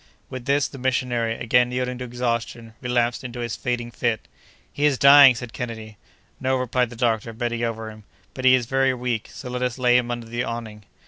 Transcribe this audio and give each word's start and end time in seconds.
With 0.31 0.45
this, 0.45 0.67
the 0.67 0.79
missionary, 0.79 1.37
again 1.37 1.71
yielding 1.71 1.99
to 1.99 2.03
exhaustion, 2.05 2.73
relapsed 2.81 3.23
into 3.23 3.41
his 3.41 3.55
fainting 3.55 3.91
fit. 3.91 4.27
"He 4.73 4.85
is 4.87 4.97
dying!" 4.97 5.35
said 5.35 5.53
Kennedy. 5.53 5.97
"No," 6.39 6.55
replied 6.57 6.89
the 6.89 6.95
doctor, 6.95 7.33
bending 7.33 7.63
over 7.63 7.91
him, 7.91 8.05
"but 8.33 8.43
he 8.43 8.55
is 8.55 8.65
very 8.65 8.95
weak; 8.95 9.29
so 9.31 9.47
let 9.51 9.61
us 9.61 9.77
lay 9.77 9.97
him 9.97 10.09
under 10.09 10.25
the 10.25 10.43
awning." 10.43 10.85